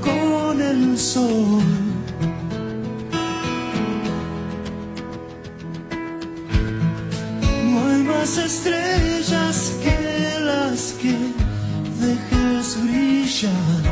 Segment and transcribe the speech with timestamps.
[0.00, 1.62] con el sol.
[7.64, 11.16] No hay más estrellas que las que
[12.00, 13.82] dejes brillar.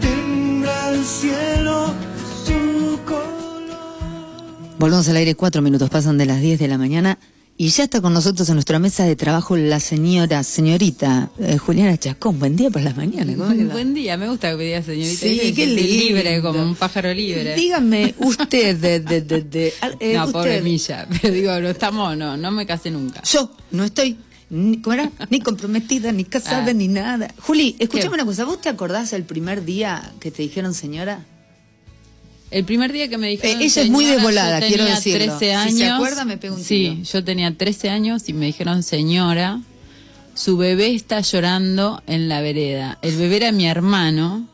[0.00, 1.92] Tendrá el cielo
[2.44, 3.68] su color.
[4.78, 7.18] Volvemos al aire, cuatro minutos pasan de las 10 de la mañana
[7.60, 11.96] y ya está con nosotros en nuestra mesa de trabajo la señora, señorita eh, Juliana
[11.98, 12.38] Chacón.
[12.38, 13.36] Buen día por las mañanas.
[13.36, 15.18] Buen día, me gusta que me diga señorita.
[15.20, 17.56] Sí, qué libre, como un pájaro libre.
[17.56, 19.00] Dígame usted de...
[19.00, 21.08] de, de, de- eh, no, usted- pobre Milla.
[21.20, 23.22] Pero digo, no estamos, no, no me casé nunca.
[23.24, 24.16] Yo no estoy
[24.50, 25.10] ni, ¿cómo era?
[25.28, 26.72] ni comprometida, ni casada, Ah.
[26.72, 27.34] ni nada.
[27.40, 28.14] Juli, escúchame ¿Qué?
[28.14, 28.44] una cosa.
[28.44, 31.26] ¿Vos te acordás el primer día que te dijeron señora?
[32.50, 33.60] El primer día que me dijeron.
[33.60, 35.18] Eh, ella es muy desvolada, yo quiero tenía decirlo.
[35.38, 35.78] 13 Si años.
[35.78, 37.02] se acuerda, me pega un Sí, tiro.
[37.04, 39.60] yo tenía 13 años y me dijeron señora.
[40.34, 42.98] Su bebé está llorando en la vereda.
[43.02, 44.46] El bebé era mi hermano,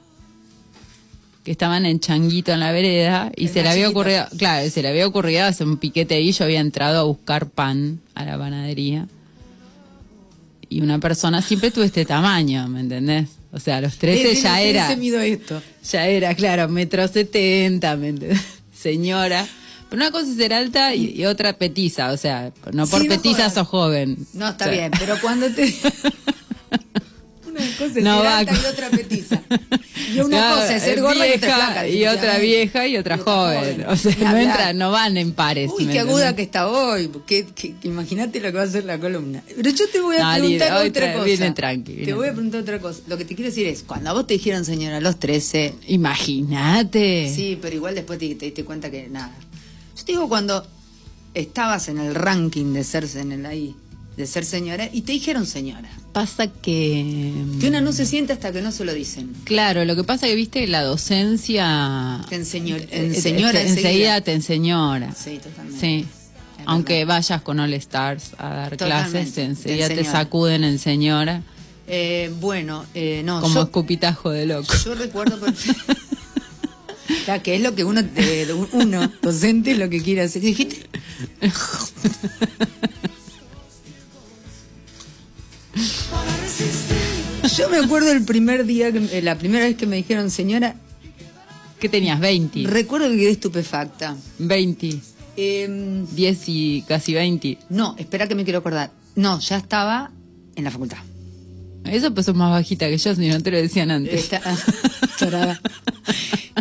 [1.45, 4.81] que estaban en changuito en la vereda, y El se le había ocurrido, claro, se
[4.81, 6.33] le había ocurrido hacer un piquete ahí.
[6.33, 9.07] Yo había entrado a buscar pan a la panadería.
[10.75, 13.29] Y una persona, siempre tuve este tamaño, ¿me entendés?
[13.53, 14.97] O sea, a los 13 ya era.
[14.97, 15.63] mido esto.
[15.93, 18.41] Ya era, claro, metro setenta, ¿me entendés?
[18.77, 19.47] Señora.
[19.89, 23.07] Pero una cosa es ser alta y, y otra petiza, o sea, no por Sí,
[23.07, 23.55] no petiza jodas.
[23.55, 24.27] sos joven.
[24.33, 25.73] No, está O sea, bien, pero cuando te...
[27.61, 29.43] una cosa es No ser va alta y otra petiza.
[30.15, 31.89] Y una Claro, cosa es ser gorda y otra vieja, flaca.
[31.89, 33.85] Y otra vieja y otra joven.
[33.89, 35.71] O sea, no entran, no van en pares.
[35.77, 37.11] Uy, ¿me qué aguda que está hoy.
[37.83, 39.43] Imagínate lo que va a ser la columna.
[39.57, 41.25] Pero yo te voy a No, preguntar hoy otra tra- cosa.
[41.25, 43.01] viene tranqui, Te voy a preguntar otra cosa.
[43.09, 45.75] Lo que te quiero decir es, cuando a vos te dijeron señora a los 13,
[45.89, 47.33] Imagínate.
[47.35, 49.33] sí, pero igual después te, te diste cuenta que nada.
[49.97, 50.67] Yo te digo cuando
[51.35, 53.75] estabas en el ranking de ser en el ahí,
[54.17, 55.89] de ser señora, y te dijeron señora.
[56.15, 57.35] Pasa que.
[57.61, 59.33] Que una no se siente hasta que no se lo dicen.
[59.45, 62.25] Claro, lo que pasa que viste la docencia.
[62.31, 64.21] Te enseñó- eh, eh, señora te- enseguida.
[64.23, 65.13] te enseñora.
[65.13, 65.81] Sí, totalmente.
[65.81, 66.07] Sí.
[66.67, 71.43] Aunque vayas con All Stars a dar Totalmente, clases, enseguida te sacuden en señora,
[71.87, 74.73] Eh, bueno, eh, no, como yo, escupitajo de loco.
[74.85, 75.39] yo recuerdo.
[77.27, 80.41] Claro, que es lo que uno, eh, uno, docente, es lo que quiere hacer.
[80.41, 80.87] ¿Qué dijiste?
[87.57, 90.75] Yo me acuerdo el primer día, que, eh, la primera vez que me dijeron señora,
[91.79, 92.19] ¿Qué tenías?
[92.19, 92.65] 20.
[92.67, 94.17] recuerdo que quedé estupefacta.
[94.39, 95.01] 20.
[95.37, 97.59] Em, 10 y casi 20.
[97.69, 98.91] no, espera que me quiero acordar.
[99.17, 100.11] No, ya estaba
[100.57, 100.99] en la facultad.
[101.85, 104.15] Eso pues sos más bajita que yo, si no te lo decían antes.
[104.15, 104.41] Está-
[105.19, 105.61] tarada.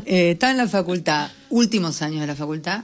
[0.05, 2.83] Eh, estaba en la facultad, últimos años de la facultad.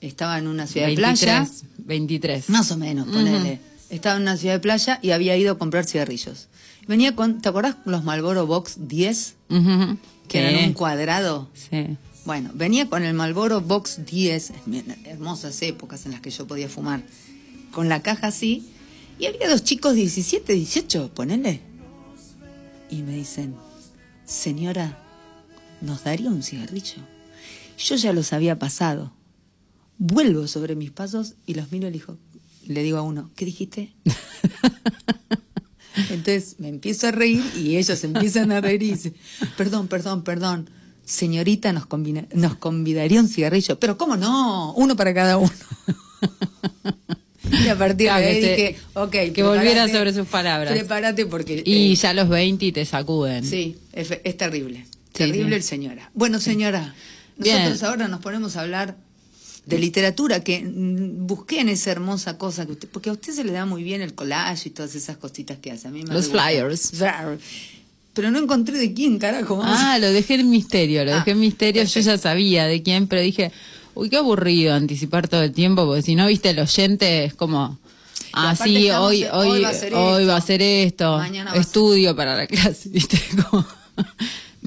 [0.00, 1.40] Estaba en una ciudad de playa.
[1.40, 1.64] 23.
[1.78, 2.50] 23.
[2.50, 3.60] Más o menos, ponele.
[3.90, 6.48] Estaba en una ciudad de playa y había ido a comprar cigarrillos.
[6.86, 9.34] Venía con, ¿te acordás los Malboro Box 10?
[9.50, 9.98] Ujú.
[10.28, 10.44] Que Sí.
[10.44, 11.48] eran un cuadrado.
[11.54, 11.96] Sí.
[12.24, 14.52] Bueno, venía con el Malboro Box 10,
[15.04, 17.02] hermosas épocas en las que yo podía fumar,
[17.72, 18.68] con la caja así,
[19.18, 21.60] y había dos chicos 17, 18, ponele.
[22.90, 23.54] Y me dicen,
[24.24, 24.98] señora,
[25.80, 27.02] ¿nos daría un cigarrillo?
[27.78, 29.12] Yo ya los había pasado.
[29.98, 32.18] Vuelvo sobre mis pasos y los miro y le digo,
[32.66, 33.92] le digo a uno, ¿qué dijiste?
[36.10, 39.14] Entonces me empiezo a reír y ellos empiezan a reír y dicen,
[39.56, 40.70] perdón, perdón, perdón,
[41.04, 43.78] señorita, nos, combina- nos convidaría un cigarrillo.
[43.78, 44.72] Pero ¿cómo no?
[44.74, 45.50] Uno para cada uno.
[47.64, 50.72] y a partir Claro, de ahí dije, ok, que volviera sobre sus palabras.
[50.72, 51.62] Prepárate porque...
[51.64, 53.44] Y eh, ya los 20 te sacuden.
[53.44, 54.84] Sí, es, es terrible.
[54.88, 55.54] Sí, terrible sí.
[55.54, 56.10] el señora.
[56.14, 56.94] Bueno, señora,
[57.38, 58.96] nosotros ahora nos ponemos a hablar
[59.66, 63.44] de literatura, que mm, busqué en esa hermosa cosa que usted, porque a usted se
[63.44, 65.88] le da muy bien el collage y todas esas cositas que hace.
[65.88, 66.90] A mí me Los flyers.
[66.90, 67.38] Flyer.
[68.14, 69.60] Pero no encontré de quién, carajo.
[69.62, 71.82] Ah, lo dejé en misterio, lo Ah, dejé en misterio.
[71.84, 73.52] Yo ya sabía de quién, pero dije,
[73.94, 77.76] uy, qué aburrido anticipar todo el tiempo, porque si no viste el oyente es como,
[78.32, 81.50] ah, sí, hoy, hoy, hoy va a ser hoy esto, va a ser esto, mañana
[81.50, 83.20] va a ser- estudio para la clase, viste,
[83.50, 83.66] como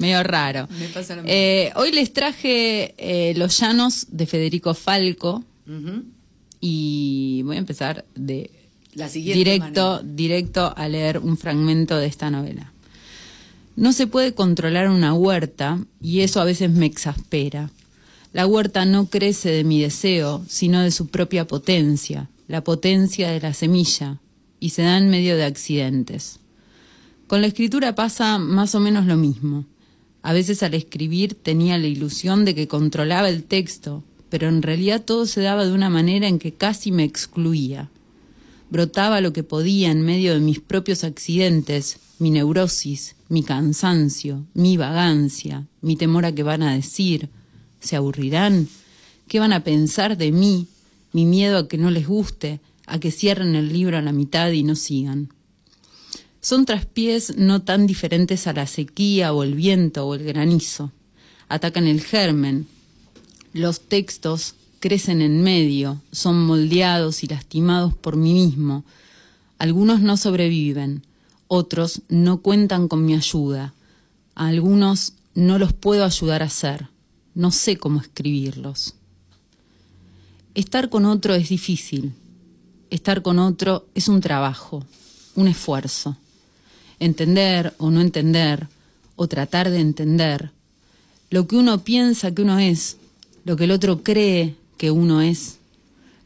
[0.00, 0.66] medio raro.
[0.78, 1.32] Me pasa lo mismo.
[1.34, 5.44] Eh, hoy les traje eh, Los Llanos de Federico Falco
[6.60, 8.50] y voy a empezar de
[8.94, 10.14] La siguiente directo, manera.
[10.14, 12.72] directo a leer un fragmento de esta novela.
[13.76, 17.70] No se puede controlar una huerta y eso a veces me exaspera.
[18.32, 23.40] La huerta no crece de mi deseo, sino de su propia potencia, la potencia de
[23.40, 24.18] la semilla,
[24.60, 26.38] y se da en medio de accidentes.
[27.26, 29.64] Con la escritura pasa más o menos lo mismo.
[30.22, 35.02] A veces al escribir tenía la ilusión de que controlaba el texto, pero en realidad
[35.04, 37.90] todo se daba de una manera en que casi me excluía.
[38.70, 44.76] brotaba lo que podía en medio de mis propios accidentes, mi neurosis, mi cansancio, mi
[44.76, 47.30] vagancia, mi temor a que van a decir,
[47.80, 48.68] se aburrirán,
[49.26, 50.68] qué van a pensar de mí,
[51.12, 54.52] mi miedo a que no les guste, a que cierren el libro a la mitad
[54.52, 55.30] y no sigan.
[56.40, 60.90] Son traspiés no tan diferentes a la sequía o el viento o el granizo.
[61.48, 62.66] Atacan el germen.
[63.52, 68.84] Los textos crecen en medio, son moldeados y lastimados por mí mismo.
[69.58, 71.02] Algunos no sobreviven,
[71.48, 73.74] otros no cuentan con mi ayuda.
[74.34, 76.88] A algunos no los puedo ayudar a hacer.
[77.34, 78.94] No sé cómo escribirlos.
[80.54, 82.14] Estar con otro es difícil.
[82.88, 84.86] Estar con otro es un trabajo,
[85.34, 86.16] un esfuerzo.
[87.00, 88.68] Entender o no entender,
[89.16, 90.52] o tratar de entender,
[91.30, 92.96] lo que uno piensa que uno es,
[93.44, 95.58] lo que el otro cree que uno es,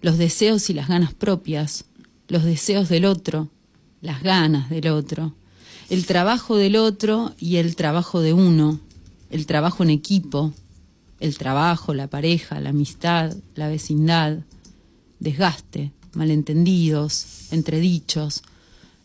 [0.01, 1.85] los deseos y las ganas propias,
[2.29, 3.49] los deseos del otro,
[4.01, 5.35] las ganas del otro,
[5.91, 8.81] el trabajo del otro y el trabajo de uno,
[9.31, 10.53] el trabajo en equipo,
[11.21, 14.39] el trabajo, la pareja, la amistad, la vecindad,
[15.21, 18.43] desgaste, malentendidos, entredichos,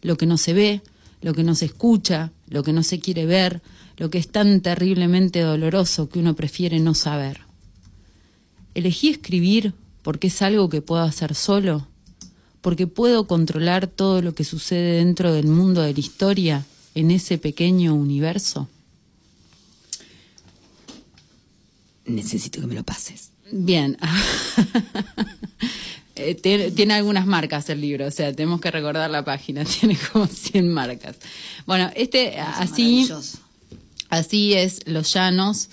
[0.01, 0.81] lo que no se ve,
[1.21, 3.61] lo que no se escucha, lo que no se quiere ver,
[3.97, 7.41] lo que es tan terriblemente doloroso que uno prefiere no saber.
[8.73, 11.87] Elegí escribir porque es algo que puedo hacer solo,
[12.61, 17.37] porque puedo controlar todo lo que sucede dentro del mundo de la historia en ese
[17.37, 18.69] pequeño universo.
[22.05, 23.31] Necesito que me lo pases.
[23.51, 23.97] Bien.
[26.19, 29.97] Eh, tiene, tiene algunas marcas el libro, o sea, tenemos que recordar la página, tiene
[30.11, 31.15] como 100 marcas.
[31.65, 33.09] Bueno, este así,
[34.09, 35.69] así es Los Llanos,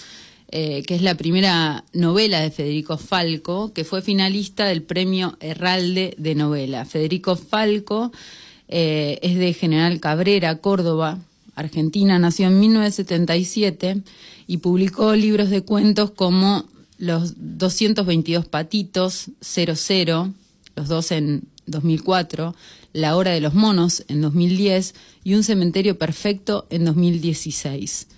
[0.52, 6.14] eh, que es la primera novela de Federico Falco, que fue finalista del premio Herralde
[6.16, 6.84] de novela.
[6.84, 8.12] Federico Falco
[8.68, 11.18] eh, es de General Cabrera, Córdoba,
[11.56, 14.02] Argentina, nació en 1977
[14.46, 16.66] y publicó libros de cuentos como
[16.98, 20.32] Los 222 patitos, 00,
[20.76, 22.54] los dos en 2004,
[22.92, 24.94] La hora de los monos en 2010
[25.24, 28.08] y Un cementerio perfecto en 2016.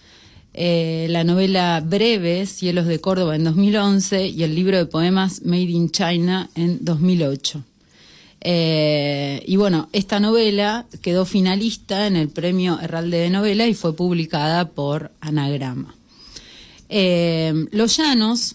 [0.55, 5.63] Eh, la novela breve, Cielos de Córdoba en 2011 y el libro de poemas Made
[5.63, 7.63] in China en 2008.
[8.41, 13.95] Eh, y bueno, esta novela quedó finalista en el premio Herralde de Novela y fue
[13.95, 15.95] publicada por Anagrama.
[16.89, 18.55] Eh, Los Llanos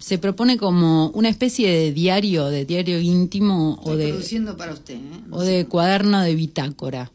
[0.00, 4.94] se propone como una especie de diario, de diario íntimo o de, produciendo para usted.
[4.94, 5.00] ¿eh?
[5.30, 7.10] O de cuaderno de bitácora.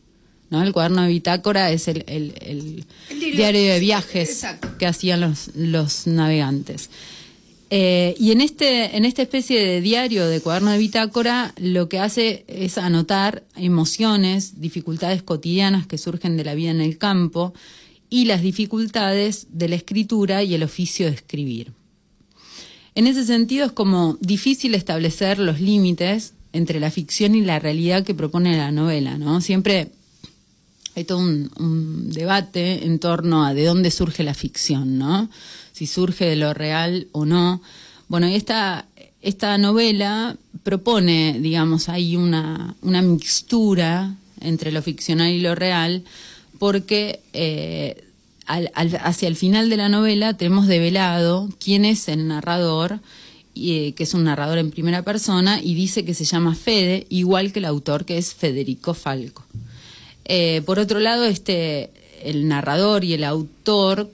[0.50, 0.62] ¿no?
[0.62, 4.70] El cuaderno de bitácora es el, el- el El diario- diario de viajes exacto.
[4.78, 6.90] que hacían los, los navegantes.
[7.76, 11.98] Eh, y en, este, en esta especie de diario de cuaderno de bitácora, lo que
[11.98, 17.54] hace es anotar emociones, dificultades cotidianas que surgen de la vida en el campo
[18.12, 21.72] y las dificultades de la escritura y el oficio de escribir.
[22.96, 28.04] En ese sentido es como difícil establecer los límites entre la ficción y la realidad
[28.04, 29.42] que propone la novela, ¿no?
[29.42, 29.90] Siempre
[30.96, 35.30] hay todo un, debate en torno a de dónde surge la ficción, ¿no?
[35.72, 37.62] Si surge de lo real o no.
[38.08, 38.86] Bueno, y esta,
[39.24, 46.04] esta novela propone, digamos, hay una, una mixtura entre lo ficcional y lo real,
[46.60, 48.04] porque eh,
[48.46, 53.00] al- al- hacia el final de la novela tenemos develado quién es el narrador,
[53.56, 57.06] y, eh, que es un narrador en primera persona, y dice que se llama Fede,
[57.10, 59.44] igual que el autor, que es Federico Falco.
[60.26, 61.92] Eh, por otro lado, este,
[62.24, 64.10] el narrador y el autor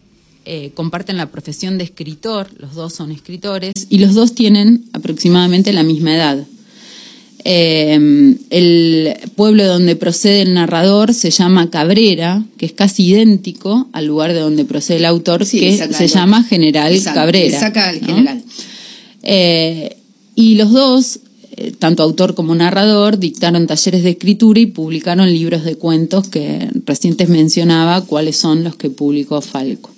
[0.45, 5.71] eh, comparten la profesión de escritor, los dos son escritores, y los dos tienen aproximadamente
[5.73, 6.47] la misma edad.
[7.45, 13.87] Eh, el pueblo de donde procede el narrador se llama Cabrera, que es casi idéntico
[13.93, 17.59] al lugar de donde procede el autor, Sí, que se el- llama General Cabrera.
[17.59, 18.07] saca al ¿no?
[18.07, 18.43] general.
[19.23, 19.97] Eh,
[20.35, 21.19] y los dos,
[21.57, 26.69] eh, tanto autor como narrador, dictaron talleres de escritura y publicaron libros de cuentos que
[26.85, 29.91] recientes mencionaba cuáles son los que publicó Falco.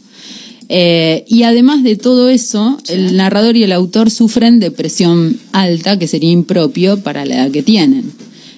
[0.73, 5.99] Eh, y además de todo eso, el narrador y el autor sufren de presión alta,
[5.99, 8.09] que sería impropio para la edad que tienen.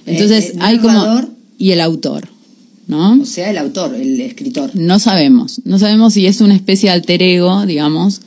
[0.06, 1.28] Entonces Eh, el hay como...
[1.58, 2.28] Y el autor,
[2.86, 3.20] ¿no?
[3.20, 4.70] O sea, el autor, el escritor.
[4.76, 5.62] No sabemos.
[5.66, 8.22] No sabemos si es una especie de alter ego, digamos,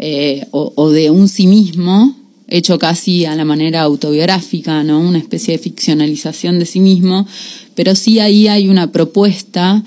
[0.00, 2.16] eh, o, o de un sí mismo,
[2.48, 4.98] hecho casi a la manera autobiográfica, ¿no?
[4.98, 7.24] Una especie de ficcionalización de sí mismo.
[7.76, 9.84] Pero sí ahí hay una propuesta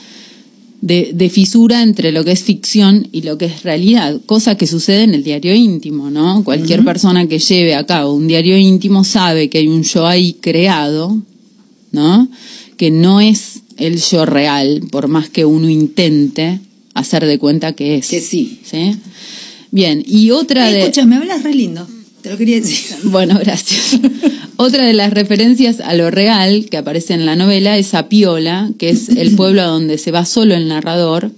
[0.85, 4.67] de, de fisura entre lo que es ficción y lo que es realidad, cosa que
[4.67, 6.43] sucede en el diario íntimo, ¿no?
[6.43, 10.33] Cualquier persona que lleve a cabo un diario íntimo sabe que hay un yo ahí
[10.33, 11.19] creado,
[11.91, 12.29] ¿no?
[12.77, 16.59] Que no es el yo real, por más que uno intente
[16.93, 18.07] hacer de cuenta que es.
[18.07, 18.59] Que sí.
[18.63, 18.95] ¿Sí?
[19.71, 20.81] Bien, y otra de...
[20.81, 21.87] Escucha, me hablas re lindo.
[22.25, 22.97] Te lo quería decir.
[23.03, 23.99] Bueno, gracias.
[24.57, 28.89] Otra de las referencias a lo real que aparece en la novela es Apiola, que
[28.89, 31.29] es el pueblo a donde se va solo el narrador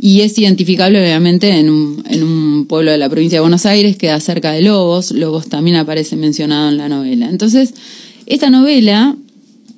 [0.00, 3.98] y es identificable obviamente en un, en un pueblo de la provincia de Buenos Aires,
[3.98, 5.10] queda cerca de Lobos.
[5.10, 7.28] Lobos también aparece mencionado en la novela.
[7.28, 7.74] Entonces,
[8.24, 9.14] esta novela,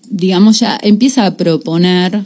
[0.09, 2.23] digamos, ya empieza a proponer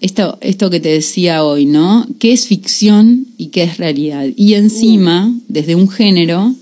[0.00, 2.06] esto, esto que te decía hoy, ¿no?
[2.18, 4.24] ¿Qué es ficción y qué es realidad?
[4.36, 6.54] Y encima, desde un género,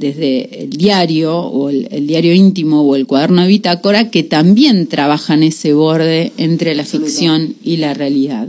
[0.00, 4.86] desde el diario o el, el diario íntimo o el cuaderno de bitácora, que también
[4.86, 8.48] trabajan ese borde entre la ficción y la realidad.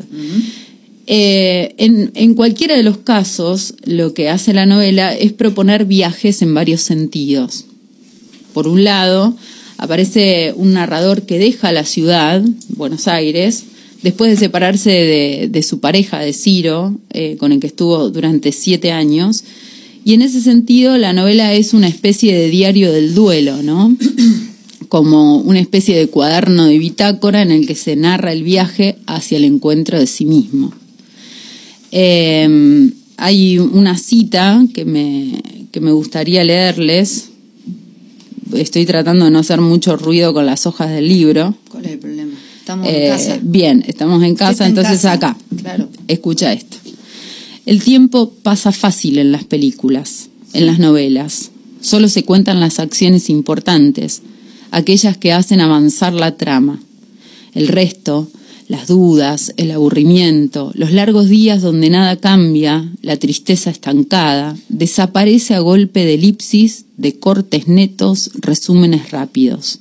[1.07, 6.41] Eh, en, en cualquiera de los casos, lo que hace la novela es proponer viajes
[6.41, 7.65] en varios sentidos.
[8.53, 9.35] Por un lado,
[9.77, 13.65] aparece un narrador que deja la ciudad, Buenos Aires,
[14.03, 18.51] después de separarse de, de su pareja, de Ciro, eh, con el que estuvo durante
[18.51, 19.43] siete años.
[20.03, 23.95] Y en ese sentido, la novela es una especie de diario del duelo, ¿no?
[24.89, 29.37] Como una especie de cuaderno de bitácora en el que se narra el viaje hacia
[29.37, 30.73] el encuentro de sí mismo.
[31.91, 35.41] Eh, hay una cita que me,
[35.71, 37.29] que me gustaría leerles.
[38.53, 41.55] Estoy tratando de no hacer mucho ruido con las hojas del libro.
[41.69, 42.33] ¿Cuál es el problema?
[42.59, 43.39] Estamos Eh, en casa.
[43.41, 45.13] Bien, estamos en casa, en entonces casa?
[45.13, 45.37] acá.
[45.61, 45.87] Claro.
[46.07, 46.70] Escucha esto.
[47.71, 51.51] El tiempo pasa fácil en las películas, en las novelas.
[51.79, 54.23] Solo se cuentan las acciones importantes,
[54.71, 56.81] aquellas que hacen avanzar la trama.
[57.53, 58.27] El resto,
[58.67, 65.61] las dudas, el aburrimiento, los largos días donde nada cambia, la tristeza estancada, desaparece a
[65.61, 69.79] golpe de elipsis, de cortes netos, resúmenes rápidos.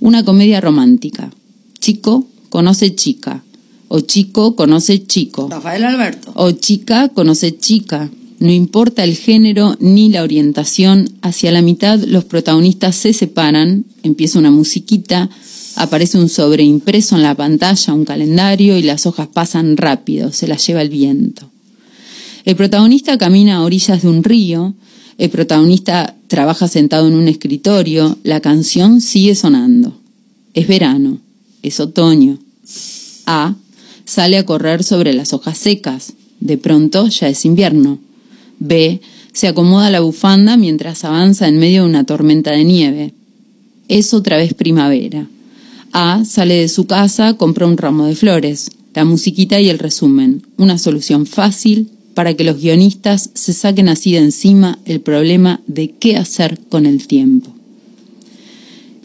[0.00, 1.30] Una comedia romántica.
[1.78, 3.44] Chico conoce chica,
[3.88, 6.30] o chico conoce chico, Rafael Alberto.
[6.34, 8.10] o chica conoce chica.
[8.38, 14.38] No importa el género ni la orientación, hacia la mitad los protagonistas se separan, empieza
[14.38, 15.28] una musiquita,
[15.74, 20.64] aparece un sobreimpreso en la pantalla, un calendario y las hojas pasan rápido, se las
[20.64, 21.50] lleva el viento.
[22.44, 24.74] El protagonista camina a orillas de un río,
[25.18, 29.98] el protagonista trabaja sentado en un escritorio, la canción sigue sonando.
[30.54, 31.18] Es verano,
[31.62, 32.38] es otoño.
[33.26, 33.54] A
[34.08, 37.98] sale a correr sobre las hojas secas, de pronto ya es invierno.
[38.58, 39.02] B
[39.34, 43.12] se acomoda la bufanda mientras avanza en medio de una tormenta de nieve.
[43.88, 45.28] Es otra vez primavera.
[45.92, 50.42] A sale de su casa, compra un ramo de flores, la musiquita y el resumen,
[50.56, 55.90] una solución fácil para que los guionistas se saquen así de encima el problema de
[55.90, 57.54] qué hacer con el tiempo.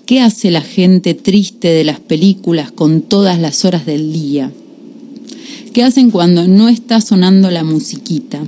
[0.05, 4.51] ¿Qué hace la gente triste de las películas con todas las horas del día?
[5.73, 8.43] ¿Qué hacen cuando no está sonando la musiquita?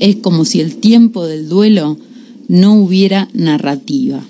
[0.00, 1.98] Es como si el tiempo del duelo
[2.48, 4.24] no hubiera narrativa.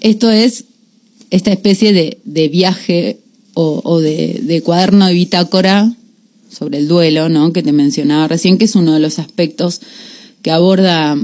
[0.00, 0.64] Esto es
[1.30, 3.18] esta especie de, de viaje
[3.54, 5.92] o, de, de cuaderno de bitácora
[6.48, 7.52] sobre el duelo, ¿no?
[7.52, 9.80] Que te mencionaba recién, que es uno de los aspectos
[10.42, 11.18] que aborda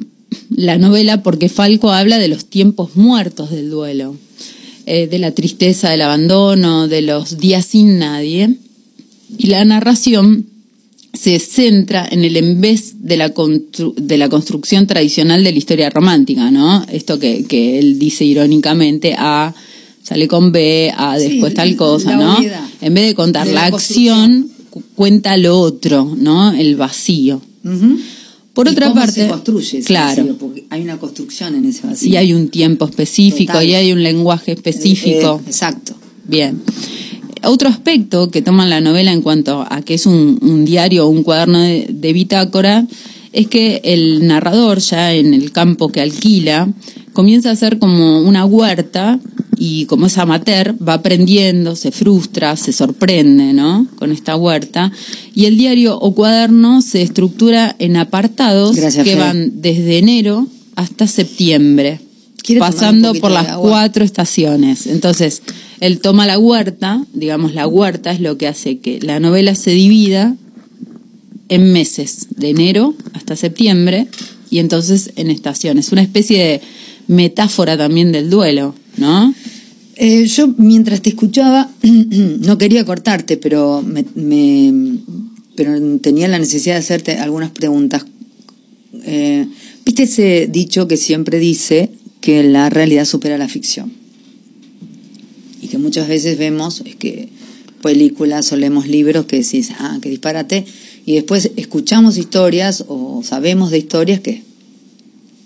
[0.51, 4.17] la novela, porque Falco habla de los tiempos muertos del duelo,
[4.87, 8.51] eh, de la tristeza del abandono, de los días sin nadie.
[9.39, 10.47] Y la narración
[11.13, 15.59] se centra en el en vez de la, constru- de la construcción tradicional de la
[15.59, 16.85] historia romántica, ¿no?
[16.91, 19.55] Esto que, que él dice irónicamente, A
[20.03, 22.37] sale con B, A Sí, después tal cosa, ¿no?
[22.81, 26.53] En vez de contar de la, la acción, cu- cuenta lo otro, ¿no?
[26.53, 27.41] El vacío.
[28.55, 30.23] Por ¿Y otra cómo parte, se construye ese claro.
[30.23, 30.39] vacío?
[30.39, 32.13] Porque hay una construcción en ese vacío.
[32.13, 33.69] Y hay un tiempo específico Total.
[33.69, 35.41] y hay un lenguaje específico.
[35.45, 35.95] Eh, exacto.
[36.27, 36.63] Bien.
[37.43, 41.11] Otro aspecto que toma la novela en cuanto a que es un, un diario o
[41.11, 42.87] un cuaderno de, de bitácora
[43.33, 46.73] es que el narrador, ya en el campo que alquila,
[47.13, 49.19] comienza a hacer como una huerta
[49.57, 53.87] y como es amateur, va aprendiendo, se frustra, se sorprende, ¿no?
[53.97, 54.93] Con esta huerta.
[55.35, 60.47] Y el diario o cuaderno se estructura en apartados Gracias, que van desde enero
[60.77, 62.01] hasta septiembre,
[62.43, 64.87] ¿Quiere tomar un pasando por las cuatro estaciones.
[64.87, 65.43] Entonces,
[65.81, 69.71] él toma la huerta, digamos, la huerta es lo que hace que la novela se
[69.71, 70.37] divida
[71.49, 74.09] en meses, de enero hasta septiembre,
[74.51, 75.93] y entonces en estaciones.
[75.93, 76.61] Una especie de
[77.07, 79.35] metáfora también del duelo, ¿no?
[79.97, 84.99] Eh, yo mientras te escuchaba, no quería cortarte, pero, me, me-
[85.57, 88.05] pero tenía la necesidad de hacerte algunas preguntas.
[89.05, 89.47] Eh,
[89.85, 93.93] ¿Viste ese dicho que siempre dice que la realidad supera la ficción?
[95.79, 97.29] muchas veces vemos es que
[97.83, 100.65] películas o leemos libros que decís, ah, qué disparate,
[101.05, 104.43] y después escuchamos historias o sabemos de historias que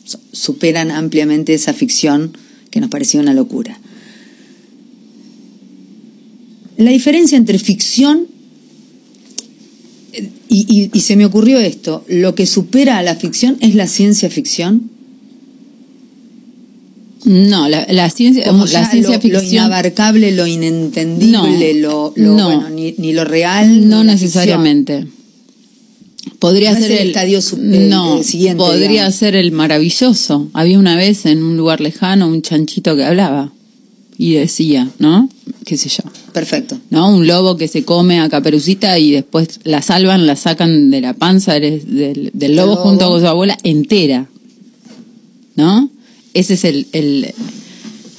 [0.04, 2.36] su- superan ampliamente esa ficción
[2.70, 3.78] que nos parecía una locura.
[6.76, 8.26] La diferencia entre ficción
[10.12, 13.74] eh, y, y- y se me ocurrió esto, lo que supera a la ficción es
[13.74, 14.90] la ciencia ficción.
[17.24, 19.42] No, la, la ciencia, Como la ya ciencia lo, ficción.
[19.44, 22.44] lo inabarcable, lo inentendible, No, lo, lo- no.
[22.44, 23.88] bueno, ni, ni lo real.
[23.88, 25.17] No ficción.
[26.38, 29.14] Podría No ser el el, estadio el- no, el siguiente, podría digamos.
[29.16, 30.48] ser el maravilloso.
[30.52, 33.50] Había una vez en un lugar lejano un chanchito que hablaba
[34.16, 35.28] y decía, ¿no?
[35.64, 36.04] ¿Qué sé yo?
[36.32, 36.78] Perfecto.
[36.90, 37.10] ¿No?
[37.14, 41.14] Un lobo que se come a Caperucita y después la salvan, la sacan de la
[41.14, 42.82] panza del, del- del lobo lobo.
[42.82, 44.28] junto con su abuela entera.
[45.56, 45.90] ¿No?
[46.34, 47.34] Ese es el, el-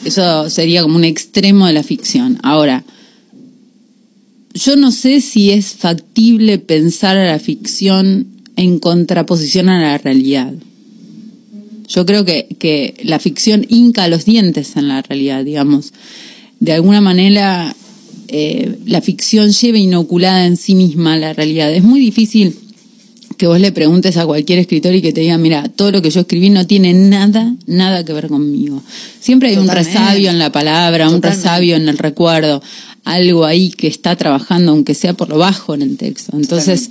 [0.03, 2.37] Eso sería como un extremo de la ficción.
[2.43, 2.83] Ahora,
[4.53, 10.53] yo no sé si es factible pensar a la ficción en contraposición a la realidad.
[11.87, 15.93] Yo creo que, que la ficción hinca los dientes en la realidad, digamos.
[16.59, 17.75] De alguna manera,
[18.27, 21.73] eh, la ficción lleva inoculada en sí misma la realidad.
[21.73, 22.55] Es muy difícil
[23.37, 26.11] que vos le preguntes a cualquier escritor y que te diga, mira, todo lo que
[26.11, 28.83] yo escribí no tiene nada, nada que ver conmigo.
[29.19, 29.89] Siempre hay Totalmente.
[29.89, 32.61] un resabio en la palabra, un resabio en el recuerdo,
[33.05, 36.35] algo ahí que está trabajando, aunque sea por lo bajo en el texto.
[36.35, 36.89] Entonces,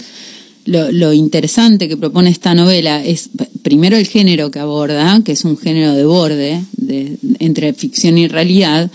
[0.64, 3.30] lo, lo interesante que propone esta novela es,
[3.62, 8.28] primero, el género que aborda, que es un género de borde de- entre ficción y
[8.28, 8.90] realidad.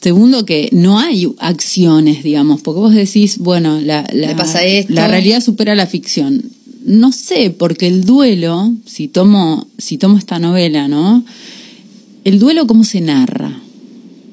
[0.00, 4.92] Segundo, que no hay acciones, digamos, porque vos decís, bueno, la, la, Me pasa esto.
[4.94, 6.42] la realidad supera la ficción.
[6.84, 11.24] No sé, porque el duelo, si tomo, si tomo esta novela, ¿no?
[12.24, 13.60] El duelo, ¿cómo se narra?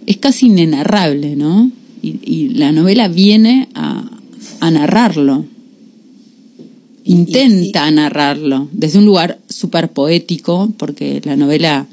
[0.07, 1.69] Es casi inenarrable, ¿no?
[2.01, 4.09] Y, y la novela viene a,
[4.59, 5.45] a narrarlo.
[7.05, 11.87] Intenta narrarlo desde un lugar súper poético, porque la novela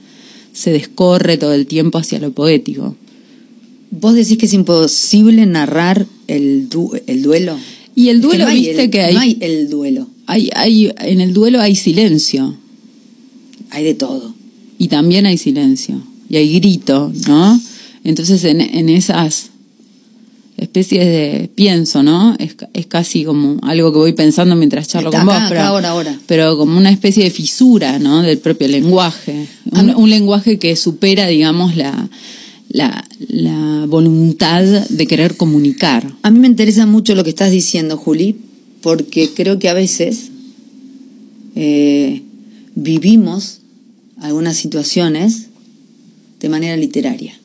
[0.52, 2.96] se descorre todo el tiempo hacia lo poético.
[3.90, 7.56] ¿Vos decís que es imposible narrar el, du- el duelo?
[7.94, 10.50] Y el Es que duelo, no viste el- que hay, No hay el duelo, hay,
[10.54, 12.56] hay, en el duelo hay silencio.
[13.70, 14.34] hay de todo.
[14.78, 17.58] y también hay silencio y hay grito, ¿no?
[18.04, 19.50] Entonces en, en esas
[20.56, 22.34] especies de pienso, ¿no?
[22.38, 25.60] Es, es casi como algo que voy pensando mientras charlo Está con acá, vos, pero,
[25.62, 26.20] ahora, ahora.
[26.26, 28.22] pero como una especie de fisura, ¿no?
[28.22, 29.46] Del propio lenguaje,
[29.96, 32.08] un lenguaje que supera, digamos, la,
[32.68, 36.10] la, la voluntad de querer comunicar.
[36.22, 38.36] A mí me interesa mucho lo que estás diciendo, Juli,
[38.80, 40.30] porque creo que a veces
[41.54, 42.22] eh,
[42.74, 43.60] vivimos
[44.20, 45.46] algunas situaciones
[46.40, 47.38] de manera literaria,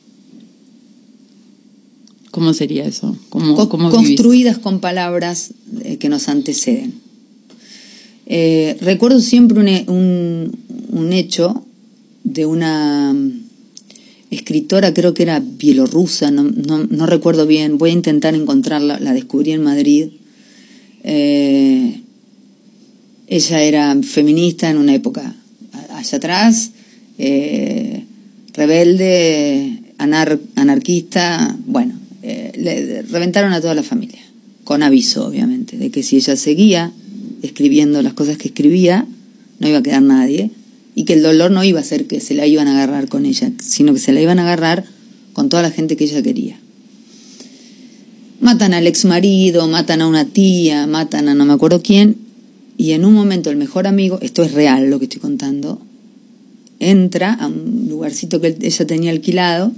[2.32, 3.16] ¿Cómo sería eso?
[3.28, 4.08] ¿Cómo, co- cómo vivís?
[4.08, 5.52] construidas con palabras
[5.84, 6.94] eh, que nos anteceden.
[8.26, 10.56] Eh, recuerdo siempre un, he- un-
[10.90, 11.64] un hecho
[12.24, 13.32] de una mm,
[14.30, 19.12] escritora, creo que era bielorrusa, no, no- no recuerdo bien, voy a intentar encontrarla, la
[19.12, 20.06] descubrí en Madrid.
[21.04, 22.00] Eh,
[23.26, 25.34] ella era feminista en una época
[25.90, 26.70] allá atrás,
[27.18, 28.04] eh,
[28.54, 31.91] rebelde, anar- anarquista, bueno,
[32.54, 34.20] le reventaron a toda la familia,
[34.64, 36.92] con aviso obviamente, de que si ella seguía
[37.42, 39.06] escribiendo las cosas que escribía,
[39.58, 40.50] no iba a quedar nadie,
[40.94, 43.26] y que el dolor no iba a ser que se la iban a agarrar con
[43.26, 44.84] ella, sino que se la iban a agarrar
[45.32, 46.58] con toda la gente que ella quería.
[48.40, 52.16] Matan al ex marido, matan a una tía, matan a no me acuerdo quién,
[52.76, 55.80] y en un momento el mejor amigo, esto es real lo que estoy contando,
[56.80, 59.72] entra a un lugarcito que ella tenía alquilado,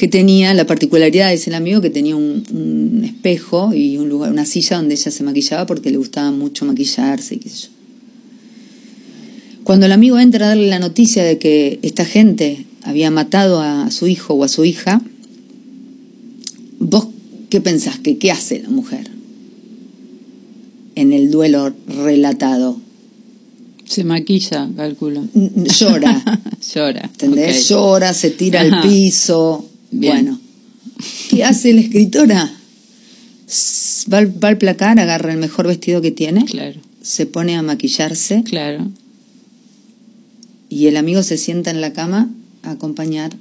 [0.00, 4.32] que tenía la particularidad de ese amigo que tenía un, un espejo y un lugar,
[4.32, 7.68] una silla donde ella se maquillaba porque le gustaba mucho maquillarse y qué sé yo.
[9.62, 13.90] Cuando el amigo entra a darle la noticia de que esta gente había matado a
[13.90, 15.02] su hijo o a su hija,
[16.78, 17.08] ¿vos
[17.50, 17.98] qué pensás?
[17.98, 19.06] que ¿Qué hace la mujer
[20.94, 22.80] en el duelo relatado?
[23.84, 25.24] Se maquilla, calculo.
[25.34, 26.40] Llora,
[26.74, 27.02] Llora.
[27.02, 27.68] ¿entendés?
[27.68, 28.80] Llora, se tira Ajá.
[28.80, 29.66] al piso.
[29.90, 30.12] Bien.
[30.14, 30.40] Bueno,
[31.30, 32.52] ¿qué hace la escritora?
[34.12, 37.62] Va al, va al placar, agarra el mejor vestido que tiene, Claro, se pone a
[37.62, 38.90] maquillarse claro.
[40.68, 42.30] y el amigo se sienta en la cama
[42.62, 43.32] a acompañar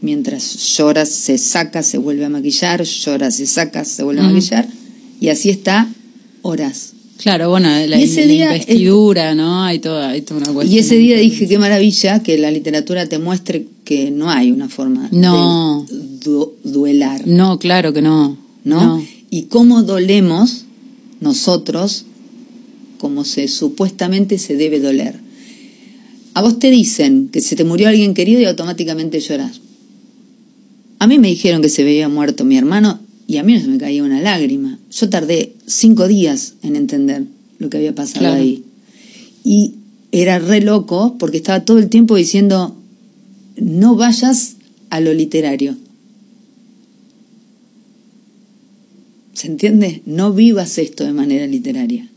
[0.00, 4.68] mientras llora, se saca, se vuelve a maquillar, llora, se saca, se vuelve a maquillar
[5.20, 5.88] y así está
[6.42, 6.92] horas.
[7.18, 9.64] Claro, bueno, la, Y ese la día- investidura, ¿no?
[9.64, 10.76] Hay toda, hay toda una cuestión.
[10.76, 14.68] Y ese día dije, qué maravilla que la literatura te muestre que no hay una
[14.68, 15.86] forma No.
[15.88, 18.36] de, du- duelar, No, claro que no.
[18.64, 19.02] ¿no?
[19.30, 20.64] Y cómo dolemos
[21.20, 22.04] nosotros
[22.98, 25.20] como se supuestamente se debe doler.
[26.34, 29.60] A vos te dicen que se te murió alguien querido y automáticamente lloras.
[30.98, 33.68] A mí me dijeron que se veía muerto mi hermano y a mí no se
[33.68, 34.78] me caía una lágrima.
[34.90, 37.24] Yo tardé cinco días en entender
[37.58, 38.42] lo que había pasado Claro.
[38.42, 38.64] ahí.
[39.44, 39.74] Y
[40.10, 42.74] era re loco porque estaba todo el tiempo diciendo,
[43.56, 44.56] no vayas
[44.90, 45.76] a lo literario.
[49.32, 50.02] ¿Se entiende?
[50.06, 52.08] No vivas esto de manera literaria.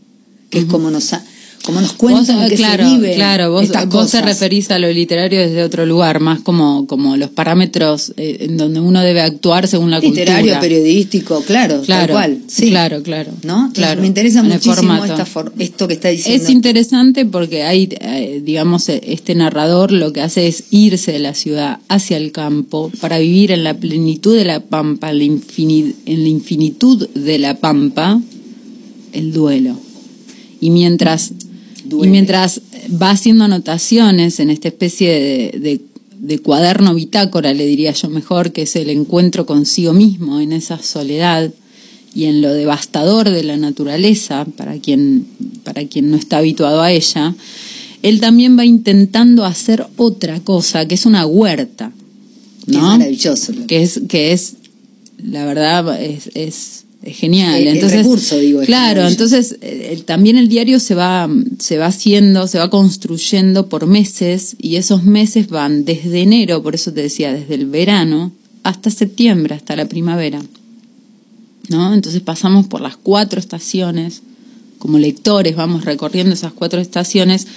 [0.50, 1.24] Que es como nos, ha-
[1.64, 4.80] como nos cuentan Vos, que claro, se vive claro, vos, estas vos te referís a
[4.80, 9.22] lo literario desde otro lugar, más como, como los parámetros eh, en donde uno debe
[9.22, 10.60] actuar según la literario, cultura.
[10.62, 12.38] periodístico, claro, Claro, tal cual.
[12.48, 12.70] Sí.
[12.70, 13.32] claro, claro.
[13.44, 13.58] ¿No?
[13.68, 15.06] Entonces, Claro, me interesa muchísimo formato.
[15.06, 16.44] esta for- esto que está diciendo.
[16.44, 21.20] Es interesante porque hay, eh, digamos, eh, este narrador lo que hace es irse de
[21.20, 25.24] la ciudad hacia el campo para vivir en la plenitud de la pampa, en la,
[25.26, 28.20] en la infinitud de la pampa,
[29.12, 29.76] el duelo.
[30.62, 31.32] Y mientras,
[32.04, 32.62] y mientras
[33.02, 35.10] va haciendo anotaciones en esta especie
[35.54, 35.82] de, de-
[36.20, 40.78] de cuaderno bitácora, le diría yo mejor, que es el encuentro consigo mismo en esa
[40.84, 41.50] soledad
[42.14, 45.26] y en lo devastador de la naturaleza, para quien,
[45.64, 47.36] para quien no está habituado a ella,
[48.02, 51.94] él también va intentando hacer otra cosa, que es una huerta.
[52.66, 52.98] Que es ¿no?
[52.98, 53.54] maravilloso.
[53.54, 54.56] lo- que es que es
[55.24, 60.04] la verdad es, es genial El- el entonces recurso, digo, es claro entonces eh, el-
[60.04, 65.04] también el diario se va se va haciendo se va construyendo por meses y esos
[65.06, 68.32] meses van desde enero por eso te decía desde el verano
[68.64, 70.42] hasta septiembre hasta la primavera
[71.70, 74.22] no entonces pasamos por las cuatro estaciones
[74.78, 77.48] como lectores vamos recorriendo esas cuatro estaciones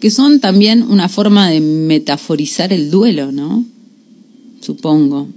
[0.00, 3.64] que son también una forma de metaforizar el duelo no
[4.60, 5.28] supongo.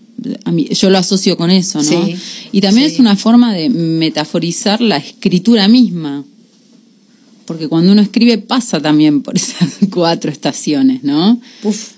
[0.46, 1.84] A mí, yo lo asocio con eso, ¿no?
[2.06, 2.16] Sí,
[2.52, 2.96] y también sí.
[2.96, 6.24] es una forma de metaforizar la escritura misma.
[7.46, 11.40] Porque cuando uno escribe pasa también por esas cuatro estaciones, ¿no?
[11.64, 11.90] Uf,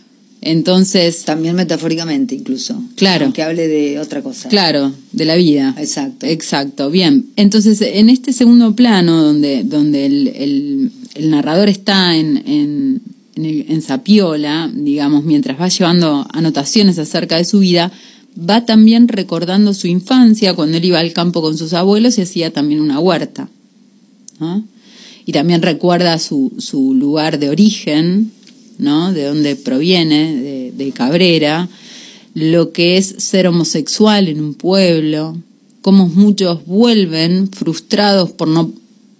[0.41, 2.81] Entonces, también metafóricamente incluso.
[2.95, 3.25] Claro.
[3.25, 4.49] Aunque hable de otra cosa.
[4.49, 5.75] claro, de la vida.
[5.77, 6.25] Exacto.
[6.25, 7.27] Exacto, bien.
[7.35, 13.01] Entonces, en este segundo plano, donde, donde el, el- el narrador está en, en,
[13.35, 17.91] en, el- en Zapiola, digamos, mientras va llevando anotaciones acerca de su vida,
[18.37, 22.51] va también recordando su infancia, cuando él iba al campo con sus abuelos y hacía
[22.51, 23.49] también una huerta.
[24.39, 24.63] ¿no?
[25.25, 28.31] Y también recuerda su, su lugar de origen,
[28.77, 29.13] ¿no?
[29.13, 31.69] De dónde proviene, de, de Cabrera,
[32.33, 35.37] lo que es ser homosexual en un pueblo,
[35.81, 38.73] cómo muchos vuelven frustrados por no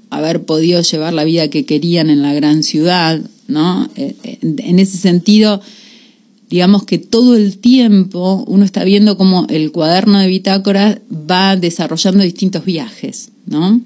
[0.10, 3.90] haber podido llevar la vida que querían en la gran ciudad, ¿no?
[3.96, 5.62] Eh, eh, En ese sentido,
[6.52, 12.24] digamos que todo el tiempo uno está viendo cómo el cuaderno de bitácora va desarrollando
[12.24, 13.82] distintos viajes, ¿no?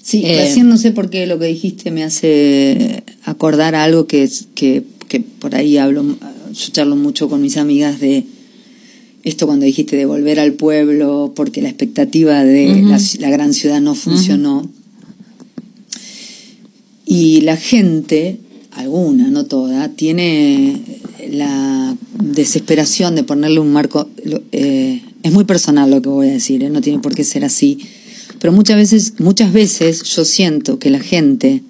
[0.00, 4.06] Sí, Eh, recién no sé por qué lo que dijiste me hace acordar a algo
[4.06, 8.26] que, que, que por ahí hablo, yo charlo mucho con mis amigas de
[9.24, 13.94] esto cuando dijiste de volver al pueblo porque la expectativa de la gran ciudad no
[13.94, 14.70] funcionó.
[17.06, 18.38] Y la gente,
[18.74, 20.80] alguna, no toda, tiene
[21.30, 24.08] la desesperación de ponerle un marco.
[24.52, 26.70] eh, es muy personal lo que voy a decir, ¿eh?
[26.70, 27.78] no tiene por qué ser así.
[28.40, 31.62] Pero muchas veces, muchas veces yo siento que la gente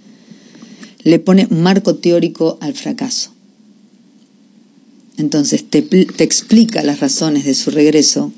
[1.02, 3.30] le pone marco teórico al fracaso.
[5.18, 8.32] Entonces te, te explica las razones de su regreso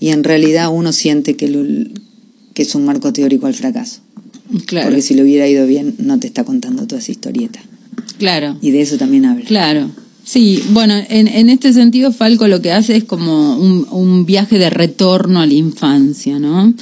[0.00, 1.90] y en realidad uno siente que, lo-
[2.54, 4.00] que es un marco teórico al fracaso.
[4.66, 7.60] Claro, Porque si le hubiera ido bien, no te está contando toda esa historieta.
[8.18, 8.56] claro.
[8.60, 9.44] Y de eso también habla.
[9.44, 9.90] Claro.
[10.26, 14.58] Sí, bueno, en, en este sentido Falco lo que hace es como un, un viaje
[14.58, 16.72] de retorno a la infancia, ¿no?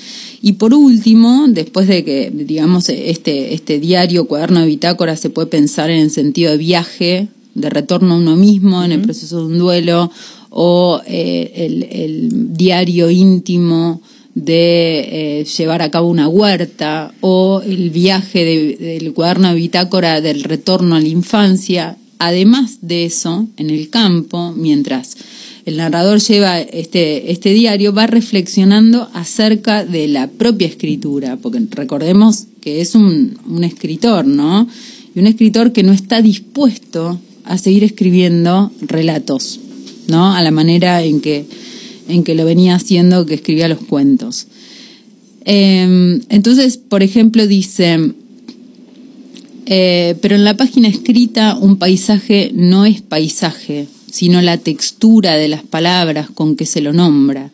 [0.40, 5.48] Y por último, después de que, digamos, este, este diario, cuaderno de bitácora, se puede
[5.48, 9.46] pensar en el sentido de viaje, de retorno a uno mismo, en el proceso de
[9.52, 10.10] un duelo,
[10.50, 14.02] o eh, el, el diario íntimo
[14.34, 20.20] de eh, llevar a cabo una huerta, o el viaje de- del cuaderno de bitácora
[20.20, 21.96] del retorno a la infancia.
[22.18, 25.16] Además de eso, en el campo, mientras
[25.64, 32.46] el narrador lleva este, este diario, va reflexionando acerca de la propia escritura, porque recordemos
[32.60, 34.66] que es un, un escritor, ¿no?
[35.14, 39.60] Y un escritor que no está dispuesto a seguir escribiendo relatos,
[40.08, 40.32] ¿no?
[40.34, 41.44] A la manera en que,
[42.08, 44.46] en que lo venía haciendo, que escribía los cuentos.
[45.44, 48.12] Eh, entonces, por ejemplo, dice,
[49.66, 55.48] eh, pero en la página escrita un paisaje no es paisaje, sino la textura de
[55.48, 57.50] las palabras con que se lo nombra,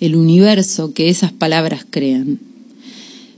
[0.00, 2.38] el universo que esas palabras crean.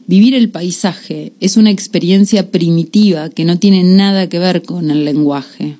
[0.06, 5.04] Vivir el paisaje es una experiencia primitiva que no tiene nada que ver con el
[5.04, 5.76] lenguaje.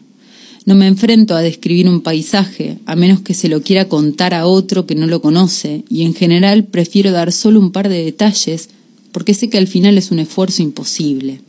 [0.66, 4.46] No me enfrento a describir un paisaje, a menos que se lo quiera contar a
[4.46, 8.68] otro que no lo conoce, y en general prefiero dar solo un par de detalles,
[9.12, 11.40] porque sé que al final es un esfuerzo imposible.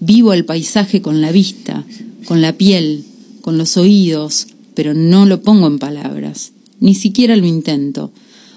[0.00, 1.86] Vivo el paisaje con la vista,
[2.26, 3.04] con la piel,
[3.40, 6.52] con los oídos, pero no lo pongo en palabras.
[6.78, 8.12] Ni siquiera lo intento.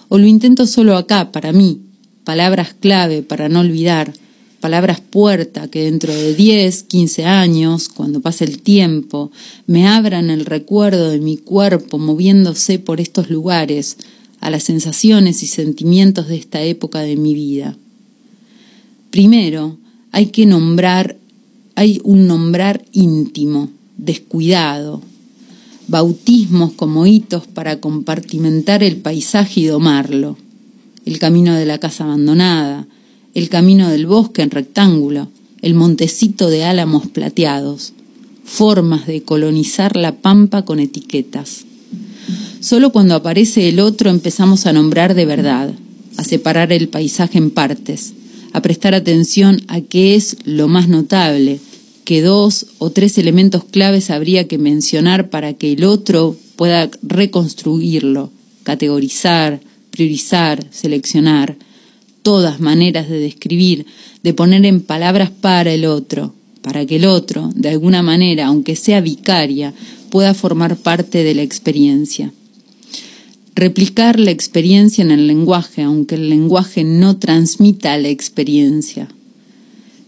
[0.09, 1.79] O lo intento solo acá, para mí,
[2.25, 4.11] palabras clave para no olvidar,
[4.59, 9.31] palabras puerta que dentro de 10, 15 años, cuando pase el tiempo,
[9.67, 13.97] me abran el recuerdo de mi cuerpo moviéndose por estos lugares,
[14.41, 17.75] a las sensaciones y sentimientos de esta época de mi vida.
[19.11, 19.77] Primero,
[20.11, 21.17] hay que nombrar,
[21.75, 25.01] hay un nombrar íntimo, descuidado,
[25.87, 30.37] bautismos como hitos para compartimentar el paisaje y domarlo
[31.05, 32.87] el camino de la casa abandonada,
[33.33, 35.27] el camino del bosque en rectángulo,
[35.61, 37.93] el montecito de álamos plateados,
[38.43, 41.65] formas de colonizar la pampa con etiquetas.
[42.59, 45.73] Solo cuando aparece el otro empezamos a nombrar de verdad,
[46.17, 48.13] a separar el paisaje en partes,
[48.51, 51.59] a prestar atención a qué es lo más notable,
[52.03, 58.31] que dos o tres elementos claves habría que mencionar para que el otro pueda reconstruirlo,
[58.63, 59.61] categorizar,
[59.91, 61.55] priorizar, seleccionar,
[62.29, 63.87] todas maneras de describir,
[64.21, 68.75] de poner en palabras para el otro, para que el otro, de alguna manera, aunque
[68.75, 69.73] sea vicaria,
[70.11, 72.31] pueda formar parte de la experiencia.
[73.55, 79.07] Replicar la experiencia en el lenguaje, aunque el lenguaje no transmita la experiencia.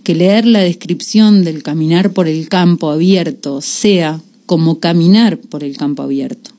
[0.03, 5.75] Que leer la descripción del caminar por el campo abierto sea como caminar por el
[5.75, 6.51] campo abierto.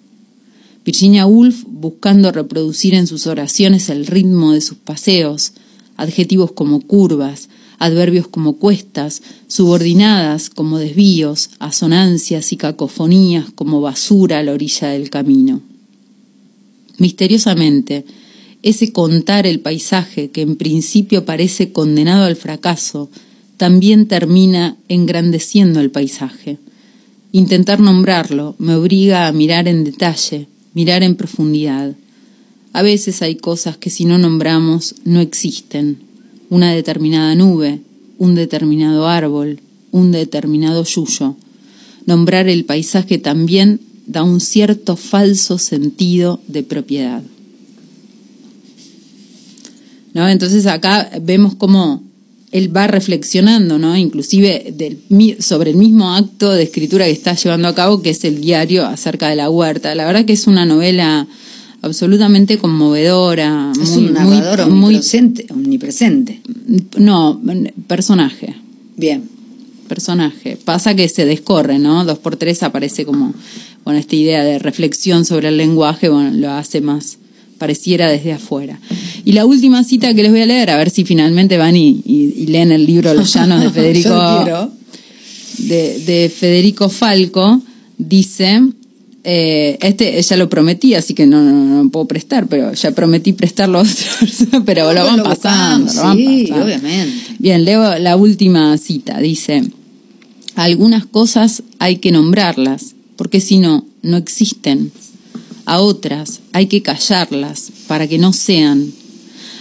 [0.84, 5.52] Virginia Woolf buscando reproducir en sus oraciones el ritmo de sus paseos,
[5.96, 14.42] adjetivos como curvas, adverbios como cuestas, subordinadas como desvíos, asonancias y cacofonías como basura a
[14.42, 15.60] la orilla del camino.
[16.98, 18.04] Misteriosamente,
[18.62, 23.10] ese contar el paisaje que en principio parece condenado al fracaso,
[23.56, 26.58] también termina engrandeciendo el paisaje.
[27.32, 31.94] Intentar nombrarlo me obliga a mirar en detalle, mirar en profundidad.
[32.72, 35.98] A veces hay cosas que si no nombramos no existen.
[36.48, 37.80] Una determinada nube,
[38.18, 41.36] un determinado árbol, un determinado yuyo.
[42.06, 47.22] Nombrar el paisaje también da un cierto falso sentido de propiedad.
[50.14, 50.28] ¿No?
[50.28, 52.02] Entonces acá vemos cómo
[52.52, 53.96] él va reflexionando, ¿no?
[53.96, 54.74] Inclusive
[55.40, 58.86] sobre el mismo acto de escritura que está llevando a cabo, que es el diario
[58.86, 59.94] acerca de la huerta.
[59.94, 61.26] La verdad que es una novela
[61.80, 63.72] absolutamente conmovedora.
[63.80, 66.42] Es muy, un narrador muy, omnipresente, omnipresente.
[66.98, 67.40] No,
[67.86, 68.54] personaje.
[68.96, 69.28] Bien.
[69.88, 70.58] Personaje.
[70.62, 72.04] Pasa que se descorre, ¿no?
[72.04, 73.34] Dos por tres aparece como,
[73.84, 77.18] bueno, esta idea de reflexión sobre el lenguaje, bueno, lo hace más
[77.62, 78.76] pareciera desde afuera.
[79.24, 82.02] Y la última cita que les voy a leer, a ver si finalmente van y,
[82.48, 84.72] leen el libro Los Llanos de Federico,
[85.58, 87.62] de, Federico Falco,
[87.96, 88.62] dice,
[89.22, 93.78] eh, este ya lo prometí, así que no, no, puedo prestar, pero ya prometí prestarlo
[93.78, 97.36] a otra pero lo van pasando, sí, obviamente.
[97.38, 99.62] Bien, leo la última cita, dice,
[100.56, 104.90] algunas cosas hay que nombrarlas, porque si no, no existen.
[105.64, 108.92] A otras hay que callarlas para que no sean.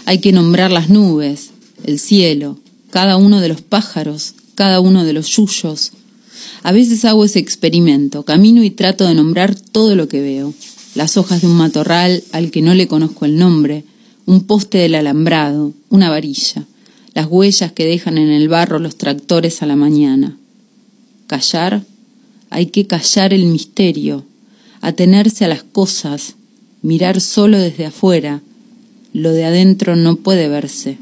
[0.06, 1.52] Hay que nombrar las nubes,
[1.84, 2.58] el cielo,
[2.90, 5.92] cada uno de los pájaros, cada uno de los yuyos.
[6.64, 10.54] A veces hago ese experimento, camino y trato de nombrar todo lo que veo.
[10.96, 13.86] Las hojas de un matorral al que no le conozco el nombre,
[14.26, 16.66] un poste del alambrado, una varilla,
[17.14, 20.38] las huellas que dejan en el barro los tractores a la mañana.
[21.28, 21.84] Callar,
[22.50, 24.26] hay que callar el misterio,
[24.82, 26.36] atenerse a las cosas,
[26.82, 28.42] mirar solo desde afuera.
[29.14, 30.98] Lo de adentro no puede verse.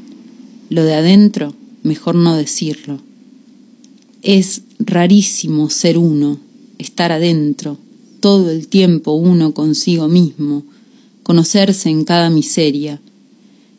[0.68, 3.00] Lo de adentro, mejor no decirlo.
[4.22, 6.38] Es rarísimo ser uno,
[6.78, 7.78] estar adentro,
[8.20, 10.62] todo el tiempo uno consigo mismo,
[11.22, 13.00] conocerse en cada miseria,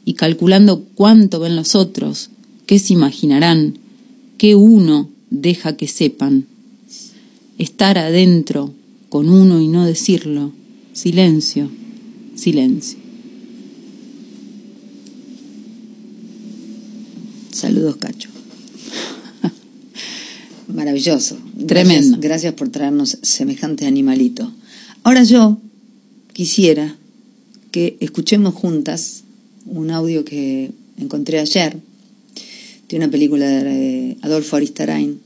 [0.04, 2.32] y calculando cuánto ven los otros,
[2.66, 3.78] qué se imaginarán,
[4.40, 6.48] qué uno deja que sepan.
[7.60, 8.74] Estar adentro
[9.12, 10.54] con uno y no decirlo.
[10.94, 11.70] Silencio,
[12.34, 12.98] silencio.
[17.52, 18.30] Saludos, Cacho.
[20.74, 21.38] Maravilloso.
[21.68, 22.12] Tremendo.
[22.12, 24.50] Gracias, gracias por traernos semejante animalito.
[25.04, 25.60] Ahora yo
[26.32, 26.96] quisiera
[27.72, 29.26] que escuchemos juntas
[29.66, 31.78] un audio que encontré ayer
[32.88, 35.20] de una película de Adolfo Aristarain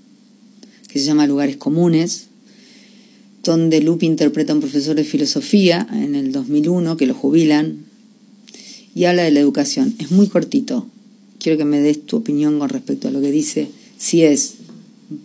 [0.87, 2.29] que se llama Lugares Comunes,
[3.45, 7.77] donde Lupi interpreta a un profesor de filosofía en el 2001 que lo jubilan
[8.95, 9.93] y habla de la educación.
[9.99, 10.87] Es muy cortito.
[11.39, 14.55] Quiero que me des tu opinión con respecto a lo que dice, si es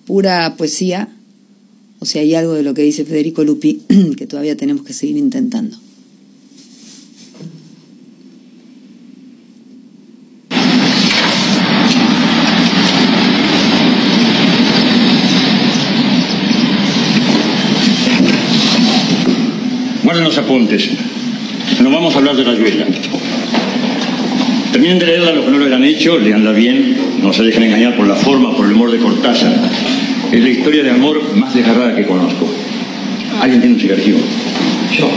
[0.07, 1.09] pura poesía
[1.99, 3.83] o si hay algo de lo que dice Federico Lupi
[4.17, 5.79] que todavía tenemos que seguir intentando.
[20.41, 20.91] Apuntes.
[21.81, 22.87] No vamos a hablar de Rayuela.
[24.73, 27.97] Terminen de leerla los que no lo hayan hecho, leanla bien, no se dejen engañar
[27.97, 29.53] por la forma, por el humor de Cortázar.
[30.31, 32.49] Es la historia de amor más desgarrada que conozco.
[33.41, 34.17] ¿Alguien tiene un cigarrillo?
[34.97, 35.11] Yo.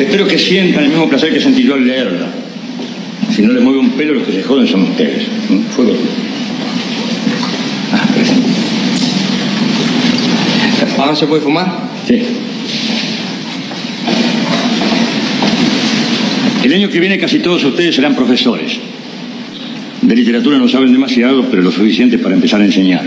[0.00, 2.26] Espero que sientan el mismo placer que sentí yo al leerla.
[3.34, 5.24] Si no les mueve un pelo, los que se joden son ustedes.
[5.74, 5.94] Fuego.
[7.92, 8.06] Ah.
[10.98, 11.90] ¿Ahora se puede fumar?
[12.06, 12.22] Sí.
[16.64, 18.78] El año que viene casi todos ustedes serán profesores.
[20.00, 23.06] De literatura no saben demasiado, pero lo suficiente para empezar a enseñar.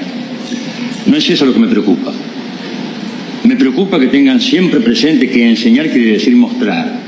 [1.08, 2.14] No es eso lo que me preocupa.
[3.46, 7.00] Me preocupa que tengan siempre presente que enseñar quiere decir mostrar.